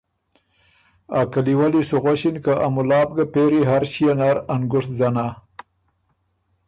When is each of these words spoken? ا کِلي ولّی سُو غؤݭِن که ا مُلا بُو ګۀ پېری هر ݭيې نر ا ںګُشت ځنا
ا 1.19 1.21
کِلي 1.31 1.53
ولّی 1.59 1.81
سُو 1.89 1.97
غؤݭِن 2.03 2.35
که 2.43 2.53
ا 2.65 2.67
مُلا 2.75 2.99
بُو 3.07 3.13
ګۀ 3.15 3.25
پېری 3.33 3.61
هر 3.69 3.83
ݭيې 3.91 4.11
نر 4.19 4.37
ا 4.53 4.55
ںګُشت 4.69 4.91
ځنا 4.97 5.27